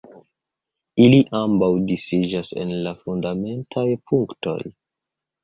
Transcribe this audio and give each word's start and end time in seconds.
Ili 1.03 1.19
ambaŭ 1.39 1.69
disiĝas 1.91 2.49
en 2.63 2.73
la 2.87 2.95
fundamentaj 3.03 3.87
punktoj. 4.09 4.59